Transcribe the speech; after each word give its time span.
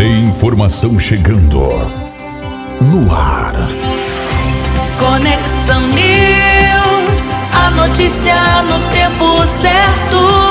Tem 0.00 0.24
informação 0.24 0.98
chegando 0.98 1.60
no 2.80 3.14
ar. 3.14 3.52
Conexão 4.98 5.82
News, 5.88 7.28
a 7.52 7.70
notícia 7.72 8.34
no 8.62 8.78
tempo 8.90 9.46
certo. 9.46 10.49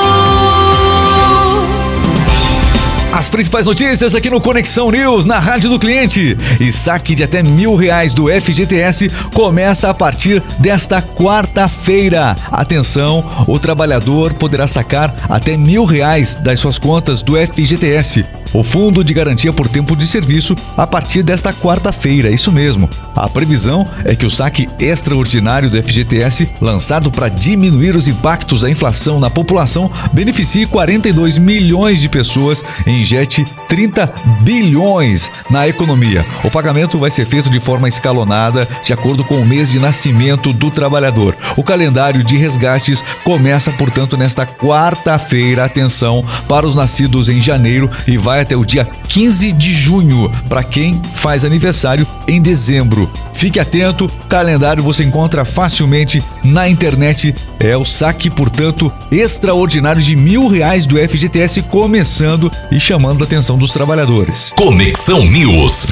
As 3.12 3.28
principais 3.28 3.66
notícias 3.66 4.14
aqui 4.14 4.30
no 4.30 4.40
Conexão 4.40 4.88
News, 4.88 5.24
na 5.24 5.40
Rádio 5.40 5.68
do 5.68 5.80
Cliente. 5.80 6.38
E 6.60 6.70
saque 6.70 7.16
de 7.16 7.24
até 7.24 7.42
mil 7.42 7.74
reais 7.74 8.14
do 8.14 8.28
FGTS 8.28 9.10
começa 9.34 9.90
a 9.90 9.94
partir 9.94 10.40
desta 10.60 11.02
quarta-feira. 11.02 12.36
Atenção, 12.52 13.28
o 13.48 13.58
trabalhador 13.58 14.32
poderá 14.34 14.68
sacar 14.68 15.12
até 15.28 15.56
mil 15.56 15.84
reais 15.84 16.36
das 16.36 16.60
suas 16.60 16.78
contas 16.78 17.20
do 17.20 17.34
FGTS 17.36 18.24
o 18.52 18.62
Fundo 18.62 19.04
de 19.04 19.14
Garantia 19.14 19.52
por 19.52 19.68
Tempo 19.68 19.96
de 19.96 20.06
Serviço 20.06 20.56
a 20.76 20.86
partir 20.86 21.22
desta 21.22 21.52
quarta-feira. 21.52 22.30
Isso 22.30 22.50
mesmo. 22.50 22.88
A 23.20 23.28
previsão 23.28 23.86
é 24.02 24.16
que 24.16 24.24
o 24.24 24.30
saque 24.30 24.66
extraordinário 24.78 25.68
do 25.68 25.82
FGTS, 25.82 26.48
lançado 26.58 27.10
para 27.10 27.28
diminuir 27.28 27.94
os 27.94 28.08
impactos 28.08 28.62
da 28.62 28.70
inflação 28.70 29.20
na 29.20 29.28
população, 29.28 29.90
beneficie 30.10 30.64
42 30.64 31.36
milhões 31.36 32.00
de 32.00 32.08
pessoas 32.08 32.64
e 32.86 32.90
injete 32.90 33.46
30 33.68 34.10
bilhões 34.40 35.30
na 35.50 35.68
economia. 35.68 36.24
O 36.42 36.50
pagamento 36.50 36.98
vai 36.98 37.10
ser 37.10 37.26
feito 37.26 37.50
de 37.50 37.60
forma 37.60 37.88
escalonada, 37.88 38.66
de 38.82 38.94
acordo 38.94 39.22
com 39.22 39.34
o 39.34 39.46
mês 39.46 39.70
de 39.70 39.78
nascimento 39.78 40.50
do 40.50 40.70
trabalhador. 40.70 41.36
O 41.58 41.62
calendário 41.62 42.24
de 42.24 42.38
resgates 42.38 43.04
começa, 43.22 43.70
portanto, 43.70 44.16
nesta 44.16 44.46
quarta-feira. 44.46 45.66
Atenção 45.66 46.24
para 46.48 46.66
os 46.66 46.74
nascidos 46.74 47.28
em 47.28 47.40
janeiro 47.40 47.90
e 48.06 48.16
vai 48.16 48.40
até 48.40 48.56
o 48.56 48.64
dia 48.64 48.86
15 49.08 49.52
de 49.52 49.74
junho 49.74 50.32
para 50.48 50.64
quem 50.64 51.00
faz 51.14 51.44
aniversário 51.44 52.06
em 52.26 52.40
dezembro. 52.40 53.09
Fique 53.32 53.58
atento, 53.58 54.06
calendário 54.28 54.82
você 54.82 55.02
encontra 55.02 55.44
facilmente 55.44 56.22
na 56.44 56.68
internet. 56.68 57.34
É 57.58 57.76
o 57.76 57.84
saque, 57.84 58.28
portanto, 58.28 58.92
extraordinário 59.10 60.02
de 60.02 60.14
mil 60.14 60.46
reais 60.48 60.84
do 60.86 60.96
FGTS 60.96 61.62
começando 61.62 62.50
e 62.70 62.78
chamando 62.78 63.22
a 63.22 63.26
atenção 63.26 63.56
dos 63.56 63.72
trabalhadores. 63.72 64.52
Conexão 64.56 65.24
News. 65.24 65.88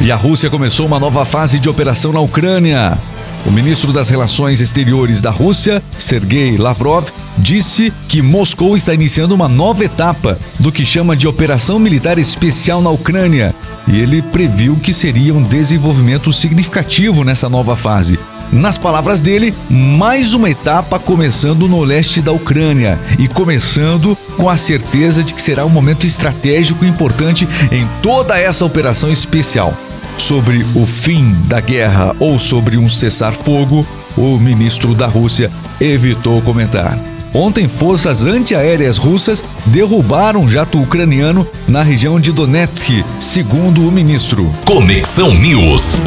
E 0.00 0.10
a 0.10 0.16
Rússia 0.16 0.48
começou 0.48 0.86
uma 0.86 0.98
nova 0.98 1.24
fase 1.24 1.58
de 1.58 1.68
operação 1.68 2.12
na 2.12 2.20
Ucrânia. 2.20 2.96
O 3.44 3.50
ministro 3.50 3.92
das 3.92 4.08
Relações 4.08 4.60
Exteriores 4.60 5.20
da 5.20 5.30
Rússia, 5.30 5.82
Sergei 5.98 6.56
Lavrov, 6.56 7.08
disse 7.40 7.92
que 8.06 8.22
Moscou 8.22 8.76
está 8.76 8.94
iniciando 8.94 9.34
uma 9.34 9.48
nova 9.48 9.84
etapa 9.84 10.38
do 10.58 10.70
que 10.70 10.84
chama 10.84 11.16
de 11.16 11.26
Operação 11.26 11.78
Militar 11.78 12.18
Especial 12.18 12.80
na 12.82 12.90
Ucrânia. 12.90 13.54
E 13.88 13.98
ele 13.98 14.22
previu 14.22 14.76
que 14.76 14.92
seria 14.92 15.34
um 15.34 15.42
desenvolvimento 15.42 16.32
significativo 16.32 17.24
nessa 17.24 17.48
nova 17.48 17.74
fase. 17.74 18.18
Nas 18.52 18.76
palavras 18.76 19.20
dele, 19.20 19.54
mais 19.68 20.34
uma 20.34 20.50
etapa 20.50 20.98
começando 20.98 21.68
no 21.68 21.82
leste 21.82 22.20
da 22.20 22.32
Ucrânia 22.32 23.00
e 23.18 23.28
começando 23.28 24.16
com 24.36 24.48
a 24.48 24.56
certeza 24.56 25.22
de 25.22 25.32
que 25.34 25.40
será 25.40 25.64
um 25.64 25.70
momento 25.70 26.06
estratégico 26.06 26.84
importante 26.84 27.48
em 27.70 27.86
toda 28.02 28.38
essa 28.38 28.64
operação 28.64 29.10
especial 29.10 29.76
sobre 30.20 30.64
o 30.74 30.84
fim 30.84 31.32
da 31.46 31.60
guerra 31.60 32.14
ou 32.20 32.38
sobre 32.38 32.76
um 32.76 32.88
cessar-fogo, 32.88 33.86
o 34.16 34.38
ministro 34.38 34.94
da 34.94 35.06
Rússia 35.06 35.50
evitou 35.80 36.42
comentar. 36.42 37.09
Ontem, 37.32 37.68
forças 37.68 38.26
antiaéreas 38.26 38.98
russas 38.98 39.42
derrubaram 39.66 40.40
um 40.40 40.48
jato 40.48 40.80
ucraniano 40.80 41.46
na 41.68 41.82
região 41.82 42.18
de 42.18 42.32
Donetsk, 42.32 43.04
segundo 43.18 43.86
o 43.86 43.92
ministro. 43.92 44.52
Conexão 44.66 45.32
News. 45.32 46.00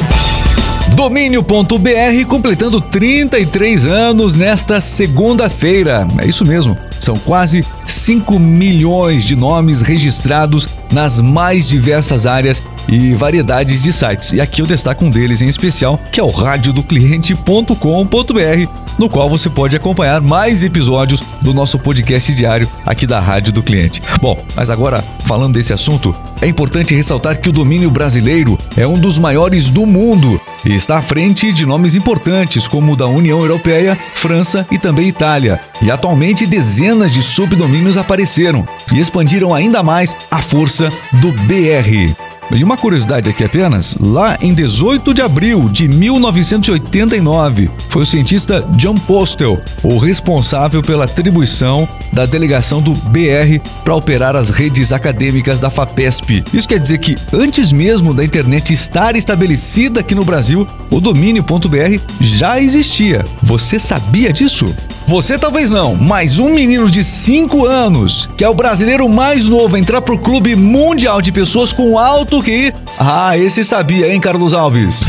Domínio.br 0.95 2.27
completando 2.27 2.81
33 2.81 3.85
anos 3.85 4.35
nesta 4.35 4.81
segunda-feira. 4.81 6.05
É 6.19 6.27
isso 6.27 6.45
mesmo. 6.45 6.77
São 6.99 7.15
quase 7.15 7.65
5 7.85 8.37
milhões 8.37 9.23
de 9.23 9.35
nomes 9.35 9.81
registrados 9.81 10.67
nas 10.93 11.19
mais 11.19 11.67
diversas 11.67 12.25
áreas 12.25 12.63
e 12.87 13.13
variedades 13.13 13.81
de 13.81 13.91
sites. 13.91 14.31
E 14.31 14.39
aqui 14.39 14.61
eu 14.61 14.67
destaco 14.67 15.03
um 15.03 15.09
deles 15.09 15.41
em 15.41 15.47
especial, 15.47 15.99
que 16.11 16.19
é 16.19 16.23
o 16.23 16.29
radiodocliente.com.br, 16.29 18.83
no 18.97 19.09
qual 19.09 19.29
você 19.29 19.49
pode 19.49 19.75
acompanhar 19.75 20.21
mais 20.21 20.61
episódios 20.61 21.23
do 21.41 21.53
nosso 21.53 21.79
podcast 21.79 22.33
diário 22.33 22.69
aqui 22.85 23.07
da 23.07 23.19
Rádio 23.19 23.51
do 23.51 23.63
Cliente. 23.63 24.01
Bom, 24.21 24.37
mas 24.55 24.69
agora 24.69 25.03
falando 25.25 25.55
desse 25.55 25.73
assunto, 25.73 26.15
é 26.41 26.47
importante 26.47 26.93
ressaltar 26.93 27.39
que 27.39 27.49
o 27.49 27.53
domínio 27.53 27.89
brasileiro 27.89 28.59
é 28.77 28.85
um 28.85 28.99
dos 28.99 29.17
maiores 29.17 29.69
do 29.69 29.85
mundo 29.85 30.39
e 30.65 30.75
está 30.75 30.97
à 30.97 31.01
frente 31.01 31.51
de 31.51 31.65
nomes 31.65 31.95
importantes 31.95 32.67
como 32.67 32.93
o 32.93 32.95
da 32.95 33.07
União 33.07 33.39
Europeia, 33.39 33.97
França 34.13 34.67
e 34.69 34.77
também 34.77 35.07
Itália. 35.07 35.59
E 35.81 35.89
atualmente 35.89 36.45
dezenas 36.45 37.11
de 37.11 37.23
subdomínios 37.23 37.97
apareceram 37.97 38.67
e 38.93 38.99
expandiram 38.99 39.53
ainda 39.53 39.81
mais 39.81 40.15
a 40.29 40.41
força 40.41 40.82
do 41.21 41.31
BR. 41.43 42.13
E 42.51 42.63
uma 42.63 42.77
curiosidade 42.77 43.29
aqui 43.29 43.43
apenas: 43.43 43.95
lá 43.99 44.37
em 44.41 44.53
18 44.53 45.13
de 45.13 45.21
abril 45.21 45.67
de 45.69 45.87
1989, 45.87 47.69
foi 47.89 48.03
o 48.03 48.05
cientista 48.05 48.61
John 48.75 48.95
Postel 48.95 49.61
o 49.81 49.97
responsável 49.97 50.81
pela 50.81 51.05
atribuição 51.05 51.87
da 52.11 52.25
delegação 52.25 52.81
do 52.81 52.93
BR 52.93 53.59
para 53.83 53.95
operar 53.95 54.35
as 54.35 54.49
redes 54.49 54.91
acadêmicas 54.91 55.59
da 55.59 55.69
FAPESP. 55.69 56.43
Isso 56.53 56.67
quer 56.67 56.79
dizer 56.79 56.99
que 56.99 57.17
antes 57.31 57.71
mesmo 57.71 58.13
da 58.13 58.23
internet 58.23 58.71
estar 58.71 59.15
estabelecida 59.15 60.01
aqui 60.01 60.13
no 60.13 60.25
Brasil, 60.25 60.67
o 60.91 60.99
domínio.br 60.99 61.99
já 62.19 62.59
existia. 62.59 63.25
Você 63.41 63.79
sabia 63.79 64.31
disso? 64.31 64.65
Você 65.05 65.37
talvez 65.37 65.69
não, 65.69 65.95
mas 65.95 66.39
um 66.39 66.53
menino 66.53 66.89
de 66.89 67.03
5 67.03 67.65
anos, 67.65 68.29
que 68.37 68.43
é 68.43 68.49
o 68.49 68.53
brasileiro 68.53 69.07
mais 69.09 69.49
novo 69.49 69.75
a 69.75 69.79
entrar 69.79 70.01
pro 70.01 70.17
clube 70.17 70.55
mundial 70.55 71.21
de 71.21 71.31
pessoas 71.31 71.73
com 71.73 71.99
alto 71.99 72.41
QI. 72.41 72.73
Ah, 72.97 73.37
esse 73.37 73.63
sabia, 73.63 74.11
hein, 74.11 74.19
Carlos 74.19 74.53
Alves? 74.53 75.03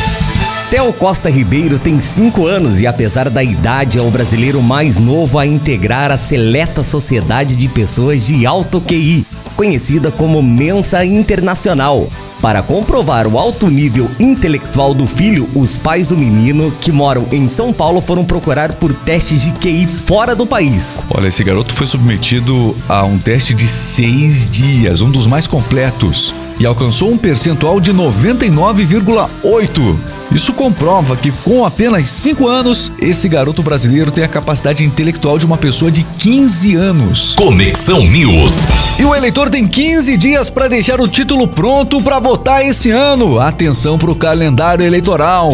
Theo 0.68 0.92
Costa 0.92 1.30
Ribeiro 1.30 1.78
tem 1.78 2.00
5 2.00 2.44
anos 2.44 2.80
e, 2.80 2.86
apesar 2.86 3.30
da 3.30 3.44
idade, 3.44 3.98
é 3.98 4.02
o 4.02 4.10
brasileiro 4.10 4.60
mais 4.60 4.98
novo 4.98 5.38
a 5.38 5.46
integrar 5.46 6.10
a 6.10 6.18
seleta 6.18 6.82
sociedade 6.82 7.54
de 7.54 7.68
pessoas 7.68 8.26
de 8.26 8.44
alto 8.44 8.80
QI, 8.80 9.24
conhecida 9.54 10.10
como 10.10 10.42
Mensa 10.42 11.04
Internacional. 11.04 12.08
Para 12.44 12.62
comprovar 12.62 13.26
o 13.26 13.38
alto 13.38 13.70
nível 13.70 14.10
intelectual 14.20 14.92
do 14.92 15.06
filho, 15.06 15.48
os 15.54 15.78
pais 15.78 16.10
do 16.10 16.18
menino, 16.18 16.70
que 16.78 16.92
moram 16.92 17.26
em 17.32 17.48
São 17.48 17.72
Paulo, 17.72 18.02
foram 18.02 18.22
procurar 18.22 18.74
por 18.74 18.92
testes 18.92 19.44
de 19.44 19.52
QI 19.52 19.86
fora 19.86 20.36
do 20.36 20.46
país. 20.46 21.06
Olha, 21.08 21.28
esse 21.28 21.42
garoto 21.42 21.72
foi 21.72 21.86
submetido 21.86 22.76
a 22.86 23.02
um 23.02 23.16
teste 23.16 23.54
de 23.54 23.66
seis 23.66 24.46
dias, 24.46 25.00
um 25.00 25.10
dos 25.10 25.26
mais 25.26 25.46
completos. 25.46 26.34
e 26.60 26.66
alcançou 26.66 27.10
um 27.10 27.16
percentual 27.16 27.80
de 27.80 27.92
99,8. 27.92 29.98
Isso 30.34 30.52
comprova 30.52 31.16
que, 31.16 31.30
com 31.30 31.64
apenas 31.64 32.08
5 32.08 32.48
anos, 32.48 32.90
esse 32.98 33.28
garoto 33.28 33.62
brasileiro 33.62 34.10
tem 34.10 34.24
a 34.24 34.28
capacidade 34.28 34.84
intelectual 34.84 35.38
de 35.38 35.46
uma 35.46 35.56
pessoa 35.56 35.92
de 35.92 36.02
15 36.02 36.74
anos. 36.74 37.34
Conexão 37.36 38.04
News. 38.04 38.66
E 38.98 39.04
o 39.04 39.14
eleitor 39.14 39.48
tem 39.48 39.66
15 39.66 40.16
dias 40.16 40.50
para 40.50 40.68
deixar 40.68 41.00
o 41.00 41.06
título 41.06 41.46
pronto 41.46 42.00
para 42.00 42.18
votar 42.34 42.66
esse 42.66 42.90
ano. 42.90 43.38
Atenção 43.38 43.96
para 43.96 44.10
o 44.10 44.16
calendário 44.16 44.84
eleitoral. 44.84 45.52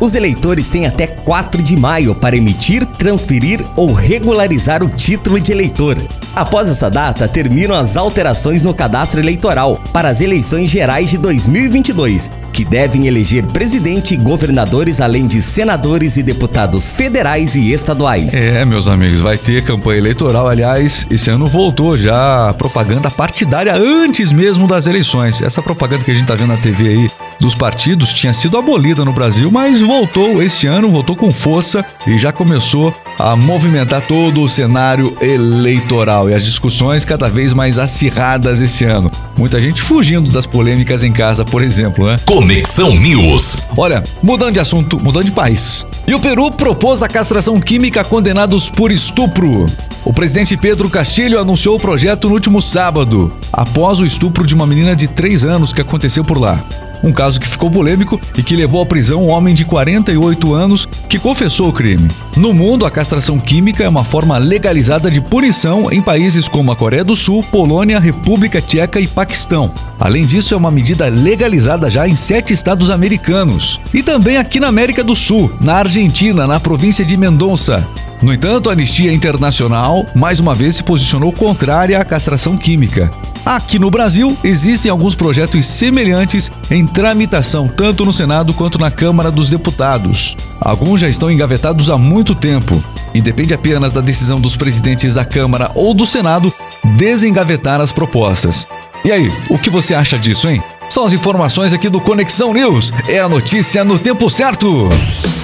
Os 0.00 0.12
eleitores 0.12 0.68
têm 0.68 0.84
até 0.84 1.06
4 1.06 1.62
de 1.62 1.76
maio 1.76 2.16
para 2.16 2.36
emitir, 2.36 2.84
transferir 2.84 3.64
ou 3.76 3.92
regularizar 3.92 4.82
o 4.82 4.90
título 4.90 5.40
de 5.40 5.52
eleitor. 5.52 5.96
Após 6.34 6.68
essa 6.68 6.90
data, 6.90 7.28
terminam 7.28 7.76
as 7.76 7.96
alterações 7.96 8.64
no 8.64 8.74
cadastro 8.74 9.20
eleitoral 9.20 9.80
para 9.92 10.08
as 10.08 10.20
eleições 10.20 10.68
gerais 10.68 11.10
de 11.10 11.16
2022, 11.16 12.28
que 12.56 12.64
devem 12.64 13.06
eleger 13.06 13.44
presidente 13.44 14.14
e 14.14 14.16
governadores, 14.16 14.98
além 14.98 15.26
de 15.26 15.42
senadores 15.42 16.16
e 16.16 16.22
deputados 16.22 16.90
federais 16.90 17.54
e 17.54 17.70
estaduais. 17.70 18.32
É, 18.32 18.64
meus 18.64 18.88
amigos, 18.88 19.20
vai 19.20 19.36
ter 19.36 19.62
campanha 19.62 19.98
eleitoral. 19.98 20.48
Aliás, 20.48 21.06
esse 21.10 21.28
ano 21.28 21.46
voltou 21.46 21.98
já 21.98 22.48
a 22.48 22.54
propaganda 22.54 23.10
partidária 23.10 23.74
antes 23.76 24.32
mesmo 24.32 24.66
das 24.66 24.86
eleições. 24.86 25.42
Essa 25.42 25.60
propaganda 25.60 26.02
que 26.02 26.10
a 26.10 26.14
gente 26.14 26.26
tá 26.26 26.34
vendo 26.34 26.48
na 26.48 26.56
TV 26.56 26.88
aí 26.88 27.10
dos 27.38 27.54
partidos 27.54 28.14
tinha 28.14 28.32
sido 28.32 28.56
abolida 28.56 29.04
no 29.04 29.12
Brasil, 29.12 29.50
mas 29.50 29.82
voltou 29.82 30.42
este 30.42 30.66
ano, 30.66 30.90
voltou 30.90 31.14
com 31.14 31.30
força 31.30 31.84
e 32.06 32.18
já 32.18 32.32
começou 32.32 32.90
a 33.18 33.36
movimentar 33.36 34.00
todo 34.00 34.42
o 34.42 34.48
cenário 34.48 35.14
eleitoral 35.20 36.30
e 36.30 36.32
as 36.32 36.42
discussões 36.42 37.04
cada 37.04 37.28
vez 37.28 37.52
mais 37.52 37.78
acirradas 37.78 38.62
este 38.62 38.86
ano. 38.86 39.12
Muita 39.38 39.60
gente 39.60 39.82
fugindo 39.82 40.30
das 40.30 40.46
polêmicas 40.46 41.02
em 41.02 41.12
casa, 41.12 41.44
por 41.44 41.62
exemplo, 41.62 42.06
né? 42.06 42.16
Conexão 42.24 42.96
News. 42.96 43.62
Olha, 43.76 44.02
mudando 44.22 44.54
de 44.54 44.60
assunto, 44.60 44.98
mudando 44.98 45.24
de 45.24 45.32
país. 45.32 45.86
E 46.06 46.14
o 46.14 46.20
Peru 46.20 46.50
propôs 46.50 47.02
a 47.02 47.08
castração 47.08 47.60
química 47.60 48.00
a 48.00 48.04
condenados 48.04 48.70
por 48.70 48.90
estupro. 48.90 49.66
O 50.04 50.12
presidente 50.12 50.56
Pedro 50.56 50.88
Castilho 50.88 51.38
anunciou 51.38 51.76
o 51.76 51.80
projeto 51.80 52.28
no 52.28 52.34
último 52.34 52.62
sábado, 52.62 53.36
após 53.52 54.00
o 54.00 54.06
estupro 54.06 54.46
de 54.46 54.54
uma 54.54 54.66
menina 54.66 54.96
de 54.96 55.06
3 55.06 55.44
anos 55.44 55.72
que 55.72 55.82
aconteceu 55.82 56.24
por 56.24 56.38
lá. 56.38 56.58
Um 57.06 57.12
caso 57.12 57.38
que 57.38 57.46
ficou 57.46 57.70
polêmico 57.70 58.20
e 58.36 58.42
que 58.42 58.56
levou 58.56 58.82
à 58.82 58.86
prisão 58.86 59.22
um 59.22 59.30
homem 59.30 59.54
de 59.54 59.64
48 59.64 60.52
anos 60.52 60.88
que 61.08 61.20
confessou 61.20 61.68
o 61.68 61.72
crime. 61.72 62.08
No 62.36 62.52
mundo, 62.52 62.84
a 62.84 62.90
castração 62.90 63.38
química 63.38 63.84
é 63.84 63.88
uma 63.88 64.02
forma 64.02 64.36
legalizada 64.38 65.08
de 65.08 65.20
punição 65.20 65.90
em 65.92 66.02
países 66.02 66.48
como 66.48 66.72
a 66.72 66.76
Coreia 66.76 67.04
do 67.04 67.14
Sul, 67.14 67.44
Polônia, 67.44 68.00
República 68.00 68.60
Tcheca 68.60 68.98
e 68.98 69.06
Paquistão. 69.06 69.72
Além 70.00 70.26
disso, 70.26 70.52
é 70.52 70.56
uma 70.56 70.72
medida 70.72 71.06
legalizada 71.06 71.88
já 71.88 72.08
em 72.08 72.16
sete 72.16 72.52
estados 72.52 72.90
americanos. 72.90 73.80
E 73.94 74.02
também 74.02 74.36
aqui 74.36 74.58
na 74.58 74.66
América 74.66 75.04
do 75.04 75.14
Sul, 75.14 75.52
na 75.60 75.74
Argentina, 75.74 76.44
na 76.44 76.58
província 76.58 77.04
de 77.04 77.16
Mendonça. 77.16 77.86
No 78.22 78.32
entanto, 78.32 78.70
a 78.70 78.72
Anistia 78.72 79.12
Internacional 79.12 80.06
mais 80.14 80.40
uma 80.40 80.54
vez 80.54 80.76
se 80.76 80.82
posicionou 80.82 81.32
contrária 81.32 81.98
à 81.98 82.04
castração 82.04 82.56
química. 82.56 83.10
Aqui 83.44 83.78
no 83.78 83.90
Brasil, 83.90 84.36
existem 84.42 84.90
alguns 84.90 85.14
projetos 85.14 85.66
semelhantes 85.66 86.50
em 86.70 86.84
tramitação 86.86 87.68
tanto 87.68 88.04
no 88.04 88.12
Senado 88.12 88.52
quanto 88.52 88.78
na 88.78 88.90
Câmara 88.90 89.30
dos 89.30 89.48
Deputados. 89.48 90.36
Alguns 90.60 91.00
já 91.00 91.08
estão 91.08 91.30
engavetados 91.30 91.88
há 91.88 91.96
muito 91.96 92.34
tempo 92.34 92.82
e 93.14 93.20
depende 93.20 93.54
apenas 93.54 93.92
da 93.92 94.00
decisão 94.00 94.40
dos 94.40 94.56
presidentes 94.56 95.14
da 95.14 95.24
Câmara 95.24 95.70
ou 95.74 95.94
do 95.94 96.06
Senado 96.06 96.52
desengavetar 96.96 97.80
as 97.80 97.92
propostas. 97.92 98.66
E 99.04 99.12
aí, 99.12 99.30
o 99.48 99.58
que 99.58 99.70
você 99.70 99.94
acha 99.94 100.18
disso, 100.18 100.48
hein? 100.48 100.60
São 100.88 101.04
as 101.04 101.12
informações 101.12 101.72
aqui 101.72 101.88
do 101.88 102.00
Conexão 102.00 102.52
News. 102.52 102.92
É 103.08 103.20
a 103.20 103.28
notícia 103.28 103.84
no 103.84 103.98
tempo 103.98 104.28
certo. 104.28 104.88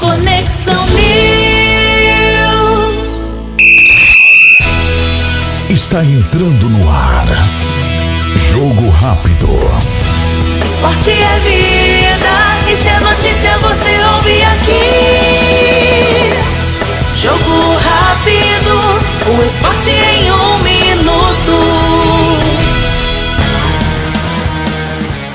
Conexão 0.01 0.87
News. 0.87 1.32
Está 5.73 6.05
entrando 6.05 6.69
no 6.69 6.87
ar. 6.91 7.27
Jogo 8.37 8.91
rápido. 8.91 9.49
Esporte 10.63 11.09
é 11.11 11.41
vida. 11.41 12.29
E 12.71 12.77
se 12.77 12.91
é 12.91 13.01
notícia, 13.01 13.57
você 13.57 13.99
ouve 14.15 14.43
aqui. 14.43 14.83
Jogo 17.17 17.79
rápido. 17.79 19.01
O 19.35 19.43
esporte 19.47 19.93
em 19.93 20.31
um 20.31 20.59
minuto. 20.59 21.57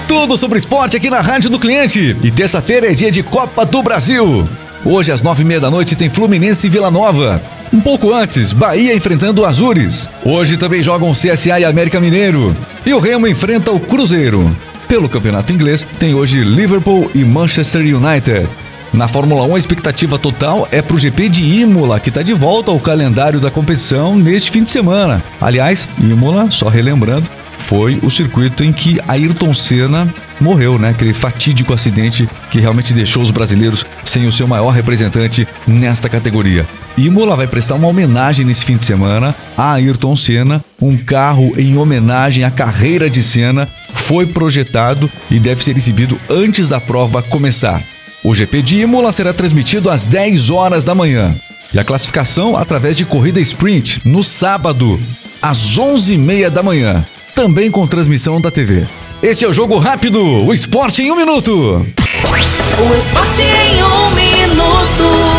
Tudo 0.07 0.37
sobre 0.37 0.59
esporte 0.59 0.95
aqui 0.95 1.09
na 1.09 1.21
Rádio 1.21 1.49
do 1.49 1.57
Cliente. 1.57 2.15
E 2.21 2.29
terça-feira 2.29 2.91
é 2.91 2.93
dia 2.93 3.09
de 3.09 3.23
Copa 3.23 3.65
do 3.65 3.81
Brasil. 3.81 4.43
Hoje, 4.85 5.11
às 5.11 5.23
nove 5.23 5.41
e 5.41 5.45
meia 5.45 5.59
da 5.59 5.71
noite, 5.71 5.95
tem 5.95 6.11
Fluminense 6.11 6.67
e 6.67 6.69
Vila 6.69 6.91
Nova. 6.91 7.41
Um 7.71 7.81
pouco 7.81 8.13
antes, 8.13 8.53
Bahia 8.53 8.95
enfrentando 8.95 9.41
o 9.41 9.45
Azures. 9.45 10.09
Hoje 10.23 10.55
também 10.55 10.81
jogam 10.81 11.11
CSA 11.11 11.59
e 11.59 11.65
América 11.65 11.99
Mineiro. 11.99 12.55
E 12.85 12.93
o 12.93 12.99
Remo 12.99 13.27
enfrenta 13.27 13.71
o 13.71 13.79
Cruzeiro. 13.79 14.55
Pelo 14.87 15.09
campeonato 15.09 15.51
inglês, 15.51 15.85
tem 15.99 16.13
hoje 16.13 16.41
Liverpool 16.41 17.11
e 17.13 17.25
Manchester 17.25 17.81
United. 17.81 18.47
Na 18.93 19.07
Fórmula 19.07 19.43
1, 19.43 19.55
a 19.55 19.59
expectativa 19.59 20.17
total 20.17 20.65
é 20.71 20.81
para 20.81 20.95
o 20.95 20.99
GP 20.99 21.27
de 21.27 21.43
Imola, 21.43 21.99
que 21.99 22.07
está 22.07 22.23
de 22.23 22.33
volta 22.33 22.71
ao 22.71 22.79
calendário 22.79 23.39
da 23.39 23.51
competição 23.51 24.15
neste 24.15 24.49
fim 24.49 24.63
de 24.63 24.71
semana. 24.71 25.21
Aliás, 25.41 25.85
Imola, 25.99 26.49
só 26.49 26.69
relembrando, 26.69 27.29
foi 27.59 27.99
o 28.03 28.09
circuito 28.09 28.63
em 28.63 28.71
que 28.71 28.99
Ayrton 29.07 29.53
Senna 29.53 30.13
morreu, 30.39 30.77
né? 30.77 30.89
Aquele 30.89 31.13
fatídico 31.13 31.73
acidente 31.73 32.29
que 32.51 32.59
realmente 32.59 32.93
deixou 32.93 33.23
os 33.23 33.31
brasileiros 33.31 33.85
sem 34.05 34.25
o 34.27 34.31
seu 34.31 34.47
maior 34.47 34.69
representante 34.69 35.47
nesta 35.67 36.07
categoria. 36.07 36.65
Imola 36.97 37.35
vai 37.35 37.47
prestar 37.47 37.75
uma 37.75 37.87
homenagem 37.87 38.45
nesse 38.45 38.65
fim 38.65 38.77
de 38.77 38.85
semana 38.85 39.35
a 39.57 39.73
Ayrton 39.73 40.15
Senna. 40.15 40.63
Um 40.81 40.97
carro 40.97 41.51
em 41.57 41.77
homenagem 41.77 42.43
à 42.43 42.51
carreira 42.51 43.09
de 43.09 43.21
Senna 43.21 43.67
foi 43.93 44.25
projetado 44.25 45.09
e 45.29 45.39
deve 45.39 45.63
ser 45.63 45.75
exibido 45.75 46.19
antes 46.29 46.69
da 46.69 46.79
prova 46.79 47.21
começar. 47.21 47.83
O 48.23 48.33
GP 48.33 48.61
de 48.61 48.81
Imola 48.81 49.11
será 49.11 49.33
transmitido 49.33 49.89
às 49.89 50.05
10 50.05 50.49
horas 50.49 50.83
da 50.83 50.95
manhã. 50.95 51.35
E 51.73 51.79
a 51.79 51.83
classificação 51.83 52.55
através 52.55 52.95
de 52.95 53.05
corrida 53.05 53.39
sprint 53.41 54.01
no 54.05 54.23
sábado, 54.23 54.99
às 55.41 55.77
11h30 55.77 56.49
da 56.49 56.63
manhã 56.63 57.05
também 57.37 57.69
com 57.69 57.85
transmissão 57.85 58.41
da 58.41 58.49
TV. 58.49 58.87
Esse 59.21 59.45
é 59.45 59.47
o 59.47 59.53
Jogo 59.53 59.77
Rápido, 59.77 60.19
o 60.19 60.51
esporte 60.51 61.03
em 61.03 61.11
um 61.11 61.15
minuto. 61.15 61.85
O 62.25 62.95
esporte 62.95 63.43
em 63.43 63.83
um 63.83 64.09
minuto. 64.09 65.36